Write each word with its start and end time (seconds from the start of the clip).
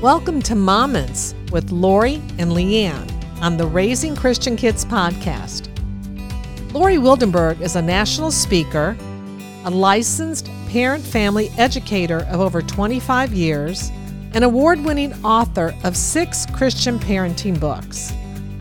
Welcome 0.00 0.42
to 0.42 0.54
Moments 0.54 1.34
with 1.50 1.72
Lori 1.72 2.22
and 2.38 2.52
Lee 2.52 2.84
Ann 2.84 3.10
on 3.42 3.56
the 3.56 3.66
Raising 3.66 4.14
Christian 4.14 4.54
Kids 4.54 4.84
podcast. 4.84 5.66
Lori 6.72 6.98
Wildenberg 6.98 7.60
is 7.60 7.74
a 7.74 7.82
national 7.82 8.30
speaker, 8.30 8.96
a 9.64 9.70
licensed 9.70 10.48
parent 10.68 11.02
family 11.02 11.50
educator 11.58 12.20
of 12.30 12.40
over 12.40 12.62
25 12.62 13.32
years, 13.32 13.90
an 14.34 14.44
award 14.44 14.78
winning 14.84 15.12
author 15.24 15.74
of 15.82 15.96
six 15.96 16.46
Christian 16.46 17.00
parenting 17.00 17.58
books. 17.58 18.12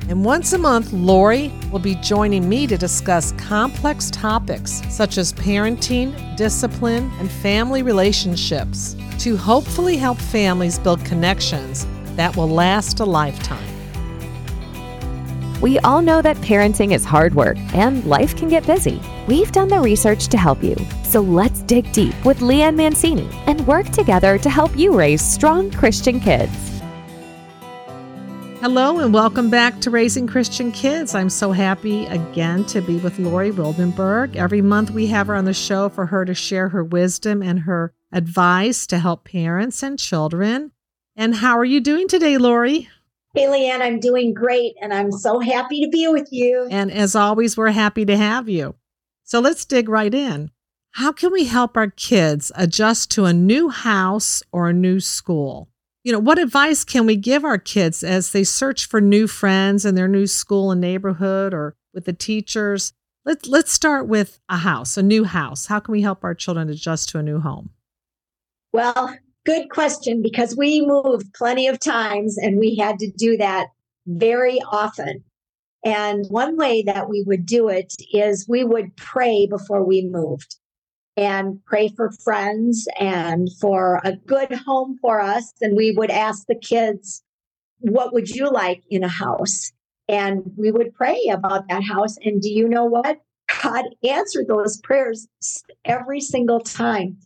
And 0.09 0.23
once 0.23 0.53
a 0.53 0.57
month, 0.57 0.93
Lori 0.93 1.51
will 1.69 1.79
be 1.79 1.95
joining 1.95 2.47
me 2.47 2.65
to 2.67 2.77
discuss 2.77 3.33
complex 3.33 4.09
topics 4.09 4.81
such 4.89 5.17
as 5.17 5.33
parenting, 5.33 6.37
discipline, 6.37 7.11
and 7.19 7.29
family 7.29 7.83
relationships 7.83 8.95
to 9.19 9.35
hopefully 9.35 9.97
help 9.97 10.17
families 10.17 10.79
build 10.79 11.03
connections 11.03 11.85
that 12.15 12.35
will 12.37 12.47
last 12.47 13.01
a 13.01 13.05
lifetime. 13.05 13.67
We 15.59 15.79
all 15.79 16.01
know 16.01 16.21
that 16.21 16.37
parenting 16.37 16.93
is 16.93 17.03
hard 17.03 17.35
work 17.35 17.57
and 17.73 18.05
life 18.05 18.35
can 18.37 18.47
get 18.47 18.65
busy. 18.65 19.01
We've 19.27 19.51
done 19.51 19.67
the 19.67 19.81
research 19.81 20.27
to 20.29 20.37
help 20.37 20.63
you. 20.63 20.75
So 21.03 21.19
let's 21.19 21.63
dig 21.63 21.91
deep 21.91 22.13
with 22.23 22.41
Lee 22.41 22.61
Ann 22.61 22.77
Mancini 22.77 23.27
and 23.47 23.65
work 23.67 23.89
together 23.89 24.37
to 24.37 24.49
help 24.49 24.77
you 24.77 24.95
raise 24.95 25.21
strong 25.21 25.69
Christian 25.71 26.19
kids. 26.19 26.76
Hello 28.69 28.99
and 28.99 29.13
welcome 29.13 29.49
back 29.49 29.79
to 29.79 29.89
Raising 29.89 30.27
Christian 30.27 30.73
Kids. 30.73 31.15
I'm 31.15 31.29
so 31.29 31.53
happy 31.53 32.05
again 32.07 32.65
to 32.65 32.81
be 32.81 32.97
with 32.97 33.17
Lori 33.17 33.49
Wildenberg. 33.49 34.35
Every 34.35 34.61
month 34.61 34.91
we 34.91 35.07
have 35.07 35.27
her 35.27 35.35
on 35.35 35.45
the 35.45 35.53
show 35.53 35.87
for 35.87 36.05
her 36.07 36.25
to 36.25 36.33
share 36.33 36.67
her 36.67 36.83
wisdom 36.83 37.41
and 37.41 37.61
her 37.61 37.93
advice 38.11 38.85
to 38.87 38.99
help 38.99 39.23
parents 39.23 39.83
and 39.83 39.97
children. 39.97 40.73
And 41.15 41.35
how 41.35 41.57
are 41.57 41.63
you 41.63 41.79
doing 41.79 42.09
today, 42.09 42.37
Lori? 42.37 42.89
Hey, 43.33 43.49
Lee 43.49 43.71
Ann, 43.71 43.81
I'm 43.81 44.01
doing 44.01 44.33
great 44.33 44.73
and 44.81 44.93
I'm 44.93 45.13
so 45.13 45.39
happy 45.39 45.85
to 45.85 45.89
be 45.89 46.09
with 46.09 46.27
you. 46.33 46.67
And 46.69 46.91
as 46.91 47.15
always, 47.15 47.55
we're 47.55 47.71
happy 47.71 48.03
to 48.03 48.17
have 48.17 48.49
you. 48.49 48.75
So 49.23 49.39
let's 49.39 49.63
dig 49.63 49.87
right 49.87 50.13
in. 50.13 50.51
How 50.91 51.13
can 51.13 51.31
we 51.31 51.45
help 51.45 51.77
our 51.77 51.89
kids 51.89 52.51
adjust 52.53 53.11
to 53.11 53.23
a 53.23 53.31
new 53.31 53.69
house 53.69 54.43
or 54.51 54.67
a 54.67 54.73
new 54.73 54.99
school? 54.99 55.69
You 56.07 56.13
know, 56.13 56.19
what 56.19 56.39
advice 56.39 56.85
can 56.85 57.05
we 57.05 57.17
give 57.17 57.43
our 57.43 57.57
kids 57.57 58.01
as 58.01 58.31
they 58.31 58.45
search 58.45 58.85
for 58.85 59.01
new 59.01 59.27
friends 59.27 59.83
in 59.83 59.95
their 59.95 60.07
new 60.07 60.25
school 60.25 60.71
and 60.71 60.79
neighborhood 60.79 61.53
or 61.53 61.75
with 61.93 62.05
the 62.05 62.13
teachers? 62.13 62.93
Let's 63.25 63.45
let's 63.49 63.73
start 63.73 64.07
with 64.07 64.39
a 64.47 64.55
house, 64.55 64.95
a 64.95 65.03
new 65.03 65.25
house. 65.25 65.65
How 65.65 65.81
can 65.81 65.91
we 65.91 66.01
help 66.01 66.23
our 66.23 66.33
children 66.33 66.69
adjust 66.69 67.09
to 67.09 67.19
a 67.19 67.23
new 67.23 67.41
home? 67.41 67.71
Well, 68.71 69.17
good 69.45 69.69
question 69.69 70.21
because 70.21 70.55
we 70.55 70.79
moved 70.79 71.33
plenty 71.33 71.67
of 71.67 71.77
times 71.77 72.37
and 72.37 72.57
we 72.57 72.77
had 72.77 72.99
to 72.99 73.11
do 73.11 73.35
that 73.35 73.67
very 74.05 74.61
often. 74.61 75.25
And 75.83 76.25
one 76.29 76.55
way 76.55 76.83
that 76.83 77.09
we 77.09 77.25
would 77.27 77.45
do 77.45 77.67
it 77.67 77.93
is 78.13 78.47
we 78.47 78.63
would 78.63 78.95
pray 78.95 79.45
before 79.45 79.83
we 79.83 80.07
moved 80.09 80.55
and 81.17 81.59
pray 81.65 81.89
for 81.89 82.11
friends 82.11 82.87
and 82.99 83.49
for 83.59 83.99
a 84.05 84.15
good 84.15 84.53
home 84.53 84.99
for 85.01 85.19
us. 85.19 85.51
And 85.59 85.75
we 85.75 85.91
would 85.91 86.11
ask 86.11 86.45
the 86.47 86.55
kids, 86.55 87.23
What 87.79 88.13
would 88.13 88.29
you 88.29 88.49
like 88.49 88.83
in 88.89 89.03
a 89.03 89.09
house? 89.09 89.71
And 90.07 90.51
we 90.55 90.71
would 90.71 90.93
pray 90.93 91.29
about 91.33 91.67
that 91.67 91.83
house. 91.83 92.15
And 92.23 92.41
do 92.41 92.49
you 92.49 92.69
know 92.69 92.85
what? 92.85 93.19
God 93.61 93.85
answered 94.07 94.47
those 94.47 94.77
prayers 94.77 95.27
every 95.83 96.21
single 96.21 96.59
time 96.59 97.17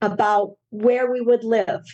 about 0.00 0.56
where 0.70 1.10
we 1.10 1.20
would 1.20 1.44
live. 1.44 1.84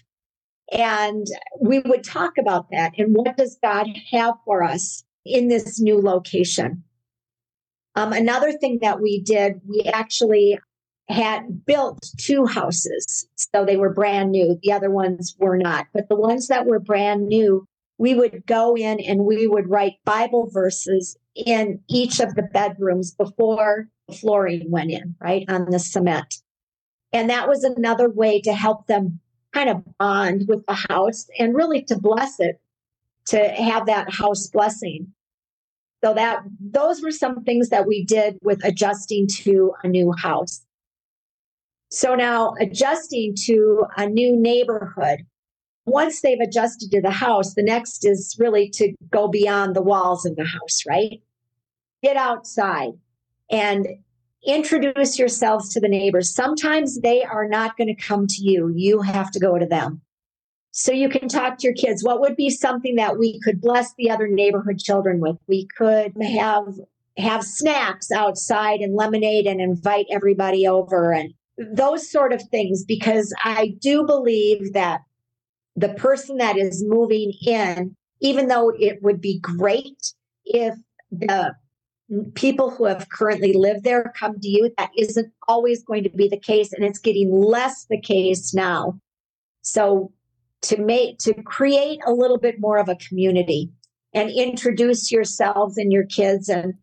And 0.73 1.27
we 1.61 1.79
would 1.81 2.05
talk 2.05 2.39
about 2.39 2.71
that 2.71 2.93
and 2.99 3.15
what 3.15 3.37
does 3.37 3.59
God 3.63 3.89
have 4.11 4.35
for 4.45 4.63
us 4.63 5.05
in 5.25 5.49
this 5.49 5.81
new 5.81 6.01
location. 6.01 6.85
Um, 7.95 8.13
another 8.13 8.53
thing 8.53 8.81
that 8.83 9.01
we 9.01 9.21
did, 9.23 9.61
we 9.67 9.83
actually 9.83 10.59
had 11.09 11.65
built 11.65 12.11
two 12.19 12.47
houses. 12.47 13.29
So 13.37 13.65
they 13.65 13.77
were 13.77 13.93
brand 13.93 14.33
new. 14.33 14.59
The 14.63 14.73
other 14.73 14.91
ones 14.91 15.37
were 15.39 15.57
not. 15.57 15.87
But 15.95 16.09
the 16.09 16.17
ones 16.17 16.49
that 16.49 16.67
were 16.67 16.81
brand 16.81 17.29
new, 17.29 17.67
we 17.99 18.15
would 18.15 18.45
go 18.47 18.77
in 18.77 19.01
and 19.01 19.25
we 19.25 19.47
would 19.47 19.71
write 19.71 19.95
Bible 20.05 20.51
verses 20.53 21.17
in 21.35 21.81
each 21.89 22.19
of 22.21 22.35
the 22.35 22.43
bedrooms 22.43 23.13
before 23.13 23.89
the 24.09 24.15
flooring 24.15 24.71
went 24.71 24.91
in, 24.91 25.15
right, 25.21 25.45
on 25.49 25.71
the 25.71 25.79
cement. 25.79 26.43
And 27.13 27.31
that 27.31 27.49
was 27.49 27.63
another 27.63 28.11
way 28.11 28.41
to 28.43 28.53
help 28.53 28.87
them 28.87 29.21
kind 29.53 29.71
of 29.71 29.85
bond 29.99 30.47
with 30.49 30.67
the 30.67 30.75
house 30.75 31.27
and 31.39 31.55
really 31.55 31.83
to 31.85 31.99
bless 31.99 32.41
it, 32.41 32.61
to 33.27 33.39
have 33.49 33.87
that 33.87 34.13
house 34.13 34.49
blessing. 34.49 35.13
So 36.05 36.15
that 36.15 36.43
those 36.61 37.01
were 37.01 37.13
some 37.13 37.43
things 37.45 37.71
that 37.71 37.87
we 37.87 38.05
did 38.05 38.39
with 38.43 38.63
adjusting 38.65 39.29
to 39.29 39.73
a 39.83 39.89
new 39.89 40.13
house. 40.13 40.66
So 41.97 42.15
now 42.15 42.53
adjusting 42.61 43.35
to 43.47 43.87
a 43.97 44.07
new 44.07 44.37
neighborhood. 44.37 45.21
Once 45.87 46.21
they've 46.21 46.41
adjusted 46.41 46.91
to 46.91 47.01
the 47.01 47.11
house, 47.11 47.55
the 47.55 47.63
next 47.63 48.05
is 48.05 48.37
really 48.39 48.69
to 48.75 48.93
go 49.11 49.29
beyond 49.29 49.75
the 49.75 49.81
walls 49.83 50.27
of 50.27 50.37
the 50.37 50.45
house, 50.45 50.83
right? 50.87 51.23
Get 52.03 52.19
outside 52.19 52.91
and 53.51 53.89
introduce 54.47 55.19
yourselves 55.19 55.73
to 55.73 55.81
the 55.81 55.89
neighbors. 55.89 56.35
Sometimes 56.35 57.01
they 57.01 57.25
are 57.25 57.49
not 57.49 57.79
going 57.79 57.89
to 57.89 57.95
come 57.95 58.27
to 58.27 58.43
you, 58.43 58.71
you 58.77 59.01
have 59.01 59.31
to 59.31 59.41
go 59.41 59.59
to 59.59 59.65
them. 59.65 60.03
So 60.73 60.93
you 60.93 61.09
can 61.09 61.29
talk 61.29 61.57
to 61.57 61.67
your 61.67 61.73
kids. 61.73 62.05
What 62.05 62.21
would 62.21 62.37
be 62.37 62.51
something 62.51 62.97
that 62.97 63.19
we 63.19 63.41
could 63.41 63.59
bless 63.59 63.95
the 63.95 64.11
other 64.11 64.29
neighborhood 64.29 64.81
children 64.81 65.19
with? 65.19 65.39
We 65.49 65.67
could 65.79 66.13
have 66.23 66.75
have 67.17 67.43
snacks 67.43 68.11
outside 68.11 68.81
and 68.81 68.95
lemonade 68.95 69.47
and 69.47 69.63
invite 69.63 70.05
everybody 70.11 70.67
over 70.67 71.15
and 71.15 71.33
those 71.59 72.11
sort 72.11 72.33
of 72.33 72.43
things 72.51 72.85
because 72.85 73.35
I 73.43 73.75
do 73.81 74.05
believe 74.05 74.73
that 74.75 75.01
the 75.75 75.91
person 75.91 76.39
that 76.39 76.57
is 76.57 76.85
moving 76.87 77.33
in 77.47 77.97
even 78.21 78.49
though 78.49 78.73
it 78.79 79.03
would 79.03 79.21
be 79.21 79.39
great 79.41 80.13
if 80.45 80.75
the 81.11 81.55
people 82.35 82.71
who 82.71 82.85
have 82.85 83.09
currently 83.09 83.53
lived 83.53 83.85
there 83.85 84.13
come 84.17 84.39
to 84.41 84.49
you. 84.49 84.73
That 84.79 84.91
isn't 84.97 85.33
always 85.49 85.83
going 85.83 86.05
to 86.05 86.11
be 86.11 86.29
the 86.29 86.39
case, 86.39 86.73
and 86.73 86.85
it's 86.85 86.99
getting 86.99 87.33
less 87.33 87.87
the 87.87 88.01
case 88.01 88.55
now. 88.55 88.99
So 89.63 90.13
to 90.63 90.79
make 90.79 91.19
to 91.19 91.35
create 91.43 92.01
a 92.07 92.13
little 92.13 92.39
bit 92.39 92.61
more 92.61 92.79
of 92.79 92.89
a 92.89 92.97
community 92.97 93.71
and 94.15 94.31
introduce 94.31 95.13
yourselves 95.13 95.77
and 95.77 95.93
your 95.93 96.07
kids 96.07 96.49
and 96.49 96.75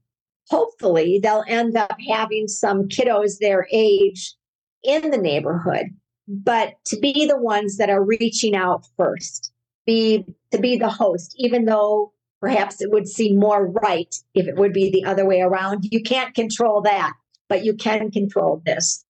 hopefully 0.50 1.20
they'll 1.24 1.44
end 1.48 1.76
up 1.76 1.96
having 2.08 2.48
some 2.48 2.88
kiddos 2.88 3.40
their 3.40 3.68
age 3.72 4.36
in 4.84 5.12
the 5.12 5.18
neighborhood 5.18 5.88
but 6.28 6.74
to 6.86 6.98
be 7.00 7.26
the 7.26 7.38
ones 7.38 7.78
that 7.78 7.90
are 7.90 8.04
reaching 8.04 8.56
out 8.56 8.86
first 8.98 9.52
be 9.86 10.26
to 10.52 10.60
be 10.60 10.78
the 10.78 10.90
host 10.90 11.34
even 11.38 11.66
though 11.66 12.14
Perhaps 12.44 12.82
it 12.82 12.92
would 12.92 13.08
seem 13.08 13.40
more 13.40 13.68
right 13.68 14.14
if 14.34 14.50
it 14.50 14.58
would 14.58 14.74
be 14.74 14.92
the 14.92 15.06
other 15.06 15.26
way 15.26 15.40
around. 15.40 15.86
You 15.90 16.04
can't 16.04 16.36
control 16.36 16.82
that, 16.82 17.14
but 17.48 17.64
you 17.64 17.74
can 17.74 18.12
control 18.12 18.62
this. 18.66 19.06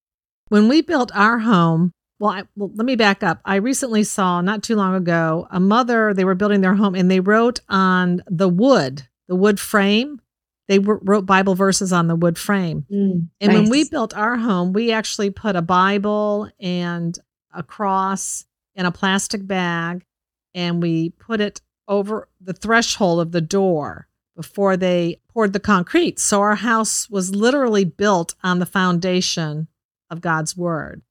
When 0.50 0.68
we 0.68 0.84
built 0.84 1.12
our 1.16 1.40
home, 1.40 1.94
well, 2.20 2.30
I, 2.30 2.44
well, 2.56 2.70
let 2.76 2.86
me 2.86 2.96
back 2.96 3.24
up. 3.24 3.40
I 3.44 3.56
recently 3.56 4.04
saw 4.04 4.42
not 4.42 4.62
too 4.62 4.76
long 4.76 4.94
ago 4.94 5.48
a 5.50 5.60
mother, 5.60 6.14
they 6.14 6.26
were 6.26 6.36
building 6.36 6.62
their 6.62 6.76
home 6.76 6.94
and 6.94 7.10
they 7.10 7.22
wrote 7.22 7.60
on 7.70 8.22
the 8.28 8.48
wood, 8.48 9.08
the 9.28 9.36
wood 9.36 9.60
frame, 9.60 10.22
they 10.68 10.79
wrote 10.79 11.25
Bible 11.25 11.56
verses 11.56 11.91
on 11.91 12.07
the 12.07 12.16
wood 12.16 12.38
frame. 12.38 12.85
Mm, 12.91 13.29
and 13.41 13.53
nice. 13.53 13.62
when 13.62 13.69
we 13.69 13.90
built 13.90 14.16
our 14.16 14.38
home, 14.38 14.74
we 14.74 14.91
actually 14.91 15.29
put 15.29 15.56
a 15.56 15.62
Bible 15.62 16.50
and 16.59 17.18
a 17.53 17.63
cross 17.63 18.46
in 18.75 18.85
a 18.85 18.91
plastic 18.91 19.46
bag 19.46 20.06
and 20.53 20.81
we 20.81 21.10
put 21.10 21.42
it 21.42 21.62
over 21.88 22.30
the 22.39 22.54
threshold 22.54 23.19
of 23.19 23.31
the 23.31 23.42
door 23.42 24.07
before 24.36 24.77
they 24.77 25.19
poured 25.30 25.54
the 25.54 25.60
concrete. 25.60 26.19
So 26.19 26.42
our 26.42 26.56
house 26.56 27.09
was 27.09 27.36
literally 27.36 27.86
built 27.86 28.36
on 28.44 28.59
the 28.59 28.66
foundation 28.66 29.68
of 30.09 30.21
God's 30.21 30.56
word. 30.57 31.01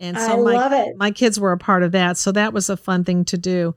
And 0.00 0.18
so 0.18 0.48
I 0.48 0.68
my, 0.68 0.92
my 0.96 1.10
kids 1.10 1.38
were 1.38 1.52
a 1.52 1.58
part 1.58 1.82
of 1.82 1.92
that. 1.92 2.16
So 2.16 2.32
that 2.32 2.52
was 2.52 2.68
a 2.68 2.76
fun 2.76 3.04
thing 3.04 3.24
to 3.26 3.38
do. 3.38 3.74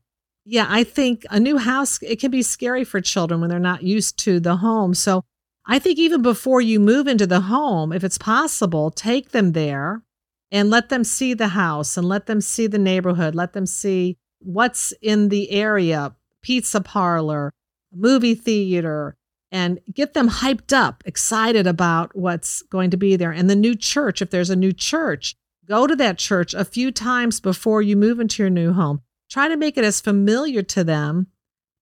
Yeah, 0.49 0.65
I 0.69 0.85
think 0.85 1.25
a 1.29 1.41
new 1.41 1.57
house, 1.57 2.01
it 2.01 2.21
can 2.21 2.31
be 2.31 2.41
scary 2.41 2.85
for 2.85 3.01
children 3.01 3.41
when 3.41 3.49
they're 3.49 3.59
not 3.59 3.83
used 3.83 4.17
to 4.19 4.39
the 4.39 4.55
home. 4.55 4.93
So 4.93 5.25
I 5.65 5.77
think 5.77 5.99
even 5.99 6.21
before 6.21 6.61
you 6.61 6.79
move 6.79 7.05
into 7.05 7.27
the 7.27 7.41
home, 7.41 7.91
if 7.91 8.01
it's 8.01 8.17
possible, 8.17 8.89
take 8.89 9.31
them 9.31 9.51
there 9.51 10.03
and 10.49 10.69
let 10.69 10.87
them 10.87 11.03
see 11.03 11.33
the 11.33 11.49
house 11.49 11.97
and 11.97 12.07
let 12.07 12.27
them 12.27 12.39
see 12.39 12.65
the 12.65 12.77
neighborhood, 12.77 13.35
let 13.35 13.51
them 13.51 13.65
see 13.65 14.15
what's 14.39 14.93
in 15.01 15.27
the 15.27 15.51
area, 15.51 16.15
pizza 16.41 16.79
parlor, 16.79 17.51
movie 17.93 18.35
theater, 18.35 19.17
and 19.51 19.81
get 19.93 20.13
them 20.13 20.29
hyped 20.29 20.71
up, 20.71 21.03
excited 21.05 21.67
about 21.67 22.15
what's 22.15 22.61
going 22.61 22.89
to 22.91 22.97
be 22.97 23.17
there. 23.17 23.31
And 23.31 23.49
the 23.49 23.55
new 23.55 23.75
church, 23.75 24.21
if 24.21 24.29
there's 24.29 24.49
a 24.49 24.55
new 24.55 24.71
church, 24.71 25.35
go 25.67 25.87
to 25.87 25.95
that 25.97 26.17
church 26.17 26.53
a 26.53 26.63
few 26.63 26.89
times 26.89 27.41
before 27.41 27.81
you 27.81 27.97
move 27.97 28.21
into 28.21 28.43
your 28.43 28.49
new 28.49 28.71
home. 28.71 29.01
Try 29.29 29.47
to 29.47 29.57
make 29.57 29.77
it 29.77 29.83
as 29.83 30.01
familiar 30.01 30.63
to 30.63 30.83
them 30.83 31.27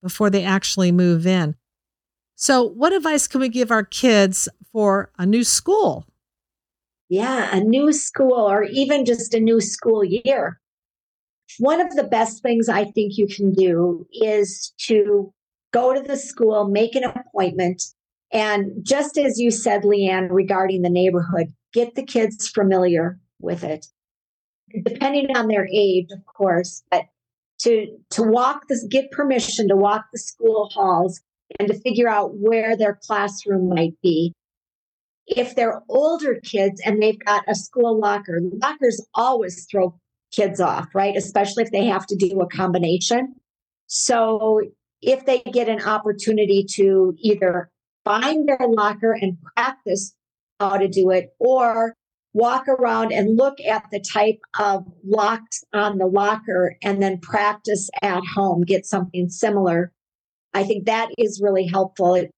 before 0.01 0.29
they 0.29 0.43
actually 0.43 0.91
move 0.91 1.25
in. 1.27 1.55
So, 2.35 2.63
what 2.63 2.93
advice 2.93 3.27
can 3.27 3.41
we 3.41 3.49
give 3.49 3.71
our 3.71 3.83
kids 3.83 4.49
for 4.71 5.11
a 5.17 5.25
new 5.25 5.43
school? 5.43 6.05
Yeah, 7.07 7.55
a 7.55 7.59
new 7.61 7.93
school 7.93 8.33
or 8.33 8.63
even 8.63 9.05
just 9.05 9.33
a 9.33 9.39
new 9.39 9.61
school 9.61 10.03
year. 10.03 10.59
One 11.59 11.79
of 11.79 11.95
the 11.95 12.03
best 12.03 12.41
things 12.41 12.67
I 12.67 12.85
think 12.85 13.17
you 13.17 13.27
can 13.27 13.53
do 13.53 14.05
is 14.11 14.73
to 14.79 15.31
go 15.71 15.93
to 15.93 16.01
the 16.01 16.17
school, 16.17 16.67
make 16.67 16.95
an 16.95 17.03
appointment, 17.03 17.83
and 18.31 18.83
just 18.83 19.17
as 19.17 19.39
you 19.39 19.51
said, 19.51 19.85
Lee 19.85 20.09
Ann, 20.09 20.27
regarding 20.29 20.81
the 20.81 20.89
neighborhood, 20.89 21.53
get 21.73 21.95
the 21.95 22.03
kids 22.03 22.49
familiar 22.49 23.19
with 23.39 23.63
it. 23.63 23.87
Depending 24.83 25.37
on 25.37 25.47
their 25.47 25.67
age, 25.71 26.09
of 26.11 26.25
course, 26.25 26.83
but 26.91 27.05
to 27.59 27.87
to 28.11 28.23
walk 28.23 28.67
this 28.67 28.85
get 28.89 29.11
permission 29.11 29.67
to 29.67 29.75
walk 29.75 30.05
the 30.11 30.19
school 30.19 30.69
halls 30.73 31.21
and 31.59 31.67
to 31.67 31.79
figure 31.79 32.09
out 32.09 32.35
where 32.35 32.75
their 32.75 32.99
classroom 33.05 33.69
might 33.69 33.93
be 34.01 34.33
if 35.27 35.55
they're 35.55 35.81
older 35.89 36.39
kids 36.43 36.81
and 36.85 37.01
they've 37.01 37.19
got 37.19 37.43
a 37.47 37.55
school 37.55 37.99
locker, 37.99 38.39
lockers 38.61 39.03
always 39.13 39.65
throw 39.69 39.99
kids 40.31 40.59
off, 40.59 40.87
right? 40.93 41.15
Especially 41.15 41.63
if 41.63 41.71
they 41.71 41.85
have 41.85 42.05
to 42.07 42.15
do 42.15 42.39
a 42.41 42.47
combination. 42.47 43.33
So 43.87 44.61
if 45.01 45.25
they 45.25 45.39
get 45.39 45.69
an 45.69 45.81
opportunity 45.81 46.65
to 46.71 47.15
either 47.19 47.69
find 48.03 48.47
their 48.47 48.67
locker 48.67 49.13
and 49.13 49.37
practice 49.55 50.13
how 50.59 50.77
to 50.77 50.87
do 50.87 51.09
it 51.09 51.33
or 51.39 51.95
walk 52.35 52.67
around 52.67 53.13
and 53.13 53.37
look 53.37 53.61
at 53.61 53.85
the 53.93 53.99
type 53.99 54.39
of 54.59 54.85
locks 55.05 55.63
on 55.73 55.97
the 55.97 56.05
locker 56.05 56.75
and 56.83 57.01
then 57.01 57.17
practice 57.17 57.89
at 58.01 58.21
home, 58.35 58.61
get 58.61 58.85
something 58.85 59.29
similar. 59.29 59.93
I 60.53 60.65
think 60.65 60.85
that 60.85 61.09
is 61.17 61.41
really 61.41 61.65
helpful. 61.65 62.13
It 62.13 62.29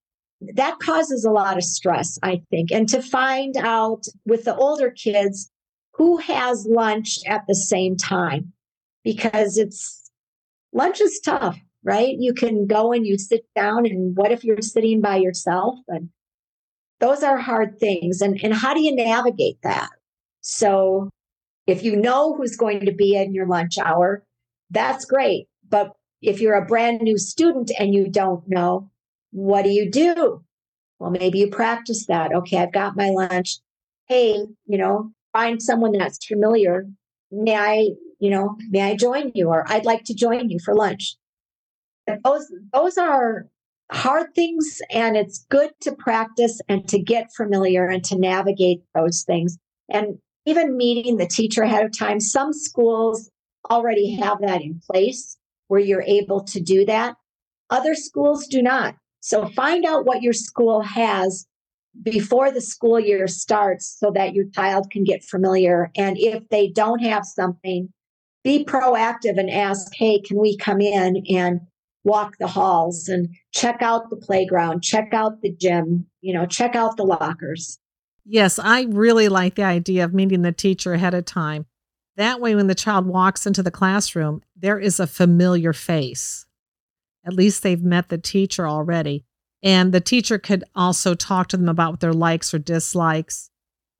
that 0.53 0.77
causes 0.77 1.25
a 1.25 1.31
lot 1.31 1.57
of 1.57 1.63
stress, 1.63 2.19
I 2.21 2.43
think. 2.51 2.71
And 2.71 2.87
to 2.89 3.01
find 3.01 3.57
out 3.57 4.03
with 4.23 4.43
the 4.43 4.55
older 4.55 4.91
kids 4.91 5.49
who 5.93 6.17
has 6.17 6.67
lunch 6.69 7.17
at 7.25 7.41
the 7.47 7.55
same 7.55 7.97
time, 7.97 8.53
because 9.03 9.57
it's 9.57 10.11
lunch 10.73 11.01
is 11.01 11.19
tough, 11.25 11.57
right? 11.83 12.15
You 12.19 12.35
can 12.35 12.67
go 12.67 12.93
and 12.93 13.03
you 13.03 13.17
sit 13.17 13.45
down, 13.55 13.87
and 13.87 14.15
what 14.15 14.31
if 14.31 14.43
you're 14.43 14.61
sitting 14.61 15.01
by 15.01 15.15
yourself? 15.15 15.79
And 15.87 16.09
those 16.99 17.23
are 17.23 17.37
hard 17.37 17.79
things. 17.79 18.21
And, 18.21 18.39
and 18.43 18.53
how 18.53 18.73
do 18.73 18.81
you 18.81 18.95
navigate 18.95 19.61
that? 19.63 19.89
So 20.41 21.09
if 21.67 21.83
you 21.83 21.95
know 21.95 22.35
who's 22.35 22.55
going 22.55 22.85
to 22.85 22.91
be 22.91 23.15
in 23.15 23.33
your 23.33 23.47
lunch 23.47 23.77
hour, 23.77 24.23
that's 24.69 25.05
great. 25.05 25.47
But 25.69 25.91
if 26.21 26.41
you're 26.41 26.55
a 26.55 26.65
brand 26.65 27.01
new 27.01 27.17
student 27.17 27.71
and 27.77 27.93
you 27.93 28.09
don't 28.09 28.47
know, 28.47 28.89
what 29.31 29.63
do 29.63 29.69
you 29.69 29.89
do? 29.91 30.43
Well, 30.99 31.11
maybe 31.11 31.39
you 31.39 31.49
practice 31.49 32.07
that. 32.07 32.33
Okay, 32.33 32.57
I've 32.57 32.73
got 32.73 32.97
my 32.97 33.09
lunch. 33.09 33.59
Hey, 34.07 34.45
you 34.65 34.77
know, 34.77 35.11
find 35.33 35.61
someone 35.61 35.91
that's 35.91 36.25
familiar. 36.25 36.87
May 37.31 37.55
I, 37.55 37.89
you 38.19 38.31
know, 38.31 38.57
may 38.69 38.81
I 38.81 38.95
join 38.95 39.31
you? 39.35 39.49
Or 39.49 39.63
I'd 39.67 39.85
like 39.85 40.05
to 40.05 40.15
join 40.15 40.49
you 40.49 40.59
for 40.63 40.73
lunch. 40.73 41.15
Those 42.23 42.51
those 42.73 42.97
are 42.97 43.47
hard 43.91 44.33
things 44.35 44.81
and 44.91 45.15
it's 45.15 45.45
good 45.49 45.71
to 45.81 45.93
practice 45.93 46.59
and 46.67 46.87
to 46.89 46.99
get 46.99 47.31
familiar 47.35 47.87
and 47.87 48.03
to 48.05 48.17
navigate 48.17 48.81
those 48.93 49.23
things. 49.23 49.57
And 49.89 50.17
even 50.45 50.77
meeting 50.77 51.17
the 51.17 51.27
teacher 51.27 51.61
ahead 51.61 51.85
of 51.85 51.97
time. 51.97 52.19
Some 52.19 52.53
schools 52.53 53.29
already 53.69 54.15
have 54.15 54.39
that 54.41 54.61
in 54.61 54.81
place 54.89 55.37
where 55.67 55.81
you're 55.81 56.03
able 56.03 56.41
to 56.45 56.61
do 56.61 56.85
that. 56.85 57.15
Other 57.69 57.95
schools 57.95 58.47
do 58.47 58.61
not. 58.61 58.95
So 59.19 59.49
find 59.49 59.83
out 59.83 60.05
what 60.05 60.21
your 60.21 60.33
school 60.33 60.81
has 60.81 61.45
before 62.01 62.51
the 62.51 62.61
school 62.61 62.99
year 62.99 63.27
starts 63.27 63.97
so 63.99 64.11
that 64.11 64.33
your 64.33 64.45
child 64.49 64.89
can 64.89 65.03
get 65.03 65.23
familiar. 65.23 65.91
And 65.97 66.17
if 66.17 66.47
they 66.49 66.69
don't 66.69 66.99
have 66.99 67.25
something, 67.25 67.89
be 68.43 68.63
proactive 68.63 69.37
and 69.37 69.49
ask, 69.49 69.91
hey, 69.95 70.21
can 70.21 70.37
we 70.37 70.55
come 70.55 70.79
in 70.79 71.23
and 71.29 71.59
walk 72.07 72.37
the 72.39 72.47
halls 72.47 73.09
and 73.09 73.27
check 73.53 73.81
out 73.81 74.09
the 74.09 74.15
playground, 74.15 74.81
check 74.81 75.13
out 75.13 75.41
the 75.41 75.53
gym, 75.53 76.07
you 76.21 76.33
know, 76.33 76.45
check 76.45 76.75
out 76.75 76.95
the 76.95 77.03
lockers. 77.03 77.77
Yes, 78.25 78.57
I 78.57 78.83
really 78.89 79.29
like 79.29 79.55
the 79.55 79.63
idea 79.63 80.05
of 80.05 80.13
meeting 80.13 80.41
the 80.41 80.51
teacher 80.51 80.93
ahead 80.93 81.13
of 81.13 81.25
time. 81.25 81.65
That 82.15 82.41
way, 82.41 82.55
when 82.55 82.67
the 82.67 82.75
child 82.75 83.05
walks 83.05 83.45
into 83.45 83.61
the 83.61 83.71
classroom, 83.71 84.41
there 84.55 84.79
is 84.79 84.99
a 84.99 85.05
familiar 85.05 85.71
face. 85.73 86.45
At 87.25 87.33
least 87.33 87.61
they've 87.61 87.83
met 87.83 88.09
the 88.09 88.17
teacher 88.17 88.67
already. 88.67 89.25
And 89.61 89.91
the 89.91 90.01
teacher 90.01 90.39
could 90.39 90.63
also 90.75 91.13
talk 91.13 91.47
to 91.49 91.57
them 91.57 91.69
about 91.69 91.99
their 91.99 92.13
likes 92.13 92.53
or 92.53 92.59
dislikes. 92.59 93.49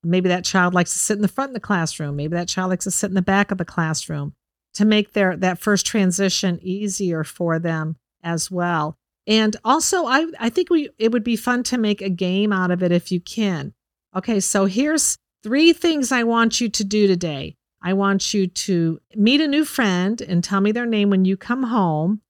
Maybe 0.03 0.30
that 0.30 0.45
child 0.45 0.74
likes 0.74 0.94
to 0.94 1.00
sit 1.00 1.18
in 1.18 1.21
the 1.21 1.27
front 1.27 1.50
of 1.50 1.53
the 1.56 1.60
classroom. 1.60 2.15
Maybe 2.15 2.36
that 2.36 2.48
child 2.48 2.69
likes 2.69 2.86
to 2.86 2.92
sit 2.92 3.10
in 3.10 3.15
the 3.15 3.21
back 3.21 3.51
of 3.51 3.57
the 3.57 3.65
classroom 3.65 4.33
to 4.77 4.85
make 4.85 5.13
their 5.13 5.35
that 5.35 5.57
first 5.57 5.88
transition 5.88 6.59
easier 6.62 7.24
for 7.24 7.57
them 7.57 7.95
as 8.24 8.51
well. 8.51 8.95
And 9.25 9.56
also 9.65 10.06
I 10.06 10.27
I 10.39 10.50
think 10.50 10.69
we 10.69 10.89
it 11.00 11.12
would 11.12 11.24
be 11.24 11.35
fun 11.35 11.63
to 11.63 11.79
make 11.79 12.00
a 12.00 12.09
game 12.09 12.53
out 12.53 12.69
of 12.69 12.83
it 12.83 12.91
if 12.91 13.12
you 13.12 13.19
can. 13.19 13.74
Okay, 14.15 14.39
so 14.39 14.65
here's 14.65 15.18
three 15.41 15.74
things 15.74 16.12
I 16.12 16.24
want 16.24 16.62
you 16.62 16.69
to 16.69 16.83
do 16.83 17.07
today. 17.07 17.56
I 17.81 17.94
want 17.94 18.35
you 18.35 18.45
to 18.45 19.00
meet 19.15 19.41
a 19.41 19.47
new 19.47 19.65
friend 19.65 20.21
and 20.21 20.44
tell 20.44 20.62
me 20.62 20.71
their 20.71 20.85
name 20.85 21.09
when 21.09 21.25
you 21.25 21.38
come 21.38 21.63
home. 21.63 22.21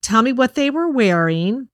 Tell 0.00 0.22
me 0.22 0.32
what 0.32 0.54
they 0.54 0.70
were 0.70 0.88
wearing 0.88 1.68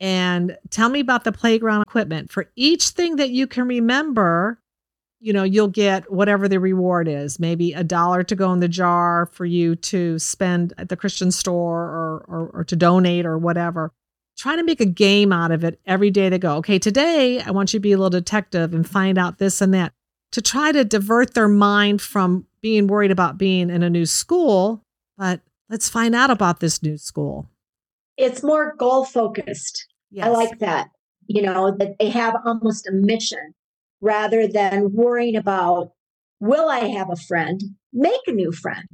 and 0.00 0.58
tell 0.68 0.90
me 0.90 1.00
about 1.00 1.24
the 1.24 1.32
playground 1.32 1.82
equipment. 1.82 2.30
For 2.30 2.50
each 2.56 2.88
thing 2.88 3.16
that 3.16 3.30
you 3.30 3.46
can 3.46 3.66
remember, 3.66 4.60
you 5.26 5.32
know, 5.32 5.42
you'll 5.42 5.66
get 5.66 6.10
whatever 6.12 6.46
the 6.46 6.60
reward 6.60 7.08
is. 7.08 7.40
Maybe 7.40 7.72
a 7.72 7.82
dollar 7.82 8.22
to 8.22 8.36
go 8.36 8.52
in 8.52 8.60
the 8.60 8.68
jar 8.68 9.26
for 9.32 9.44
you 9.44 9.74
to 9.74 10.20
spend 10.20 10.72
at 10.78 10.88
the 10.88 10.96
Christian 10.96 11.32
store 11.32 11.82
or, 11.82 12.24
or, 12.28 12.50
or 12.54 12.64
to 12.64 12.76
donate 12.76 13.26
or 13.26 13.36
whatever. 13.36 13.92
Try 14.38 14.54
to 14.54 14.62
make 14.62 14.80
a 14.80 14.86
game 14.86 15.32
out 15.32 15.50
of 15.50 15.64
it 15.64 15.80
every 15.84 16.10
day 16.10 16.28
they 16.28 16.38
go. 16.38 16.56
Okay, 16.58 16.78
today 16.78 17.40
I 17.40 17.50
want 17.50 17.72
you 17.72 17.80
to 17.80 17.82
be 17.82 17.90
a 17.90 17.96
little 17.96 18.10
detective 18.10 18.72
and 18.72 18.88
find 18.88 19.18
out 19.18 19.38
this 19.38 19.60
and 19.60 19.74
that 19.74 19.92
to 20.30 20.40
try 20.40 20.70
to 20.70 20.84
divert 20.84 21.34
their 21.34 21.48
mind 21.48 22.00
from 22.00 22.46
being 22.60 22.86
worried 22.86 23.10
about 23.10 23.36
being 23.36 23.68
in 23.68 23.82
a 23.82 23.90
new 23.90 24.06
school. 24.06 24.84
But 25.18 25.40
let's 25.68 25.88
find 25.88 26.14
out 26.14 26.30
about 26.30 26.60
this 26.60 26.84
new 26.84 26.96
school 26.96 27.50
it's 28.16 28.42
more 28.42 28.74
goal 28.76 29.04
focused. 29.04 29.86
Yes. 30.10 30.26
I 30.26 30.30
like 30.30 30.58
that. 30.60 30.88
You 31.26 31.42
know, 31.42 31.74
that 31.78 31.96
they 31.98 32.08
have 32.10 32.36
almost 32.44 32.86
a 32.86 32.92
mission 32.92 33.54
rather 34.06 34.46
than 34.46 34.92
worrying 34.92 35.36
about 35.36 35.90
will 36.38 36.68
I 36.68 36.80
have 36.80 37.10
a 37.10 37.16
friend? 37.16 37.60
Make 37.92 38.20
a 38.26 38.32
new 38.32 38.52
friend. 38.52 38.88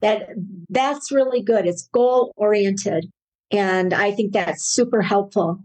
That 0.00 0.28
that's 0.68 1.10
really 1.10 1.42
good. 1.42 1.66
It's 1.66 1.88
goal 1.92 2.32
oriented. 2.36 3.10
And 3.50 3.92
I 3.92 4.12
think 4.12 4.32
that's 4.32 4.72
super 4.72 5.02
helpful. 5.02 5.58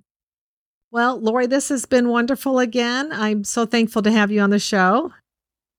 Well, 0.92 1.20
Lori, 1.20 1.48
this 1.48 1.70
has 1.70 1.86
been 1.86 2.10
wonderful 2.10 2.60
again. 2.60 3.12
I'm 3.12 3.44
so 3.44 3.66
thankful 3.66 4.02
to 4.04 4.12
have 4.12 4.32
you 4.32 4.42
on 4.42 4.50
the 4.50 4.60
show. 4.60 5.12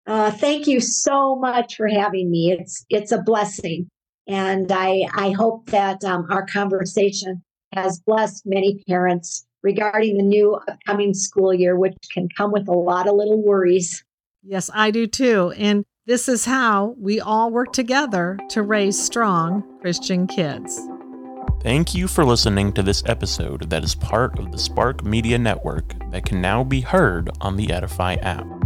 Uh, 0.07 0.31
thank 0.31 0.67
you 0.67 0.81
so 0.81 1.37
much 1.37 1.77
for 1.77 1.89
having 1.89 2.31
me. 2.31 2.53
It's 2.53 2.85
it's 2.91 3.11
a 3.11 3.23
blessing. 3.23 3.89
And 4.27 4.71
I, 4.73 5.07
I 5.15 5.31
hope 5.31 5.67
that 5.71 6.03
um, 6.05 6.27
our 6.31 6.47
conversation 6.47 7.43
has 7.75 8.01
blessed 8.07 8.43
many 8.47 8.83
parents 8.89 9.45
regarding 9.65 10.19
the 10.19 10.23
new 10.23 10.55
upcoming 10.69 11.15
school 11.15 11.53
year, 11.53 11.77
which 11.77 11.97
can 12.13 12.29
come 12.29 12.53
with 12.53 12.69
a 12.69 12.73
lot 12.73 13.09
of 13.09 13.17
little 13.17 13.43
worries. 13.43 14.05
Yes, 14.45 14.71
I 14.73 14.93
do 14.93 15.09
too. 15.09 15.53
And 15.57 15.85
this 16.07 16.29
is 16.29 16.45
how 16.45 16.95
we 16.99 17.19
all 17.19 17.51
work 17.51 17.73
together 17.73 18.39
to 18.51 18.63
raise 18.63 19.03
strong 19.03 19.65
Christian 19.81 20.27
kids. 20.27 20.79
Thank 21.63 21.95
you 21.95 22.09
for 22.09 22.27
listening 22.27 22.75
to 22.75 22.83
this 22.83 23.03
episode 23.07 23.71
that 23.71 23.83
is 23.83 23.95
part 23.95 24.39
of 24.39 24.53
the 24.53 24.59
Spark 24.59 25.03
Media 25.03 25.39
Network 25.39 25.95
that 26.11 26.27
can 26.27 26.43
now 26.43 26.63
be 26.63 26.83
heard 26.83 27.31
on 27.41 27.57
the 27.57 27.73
Edify 27.73 28.17
app. 28.17 28.64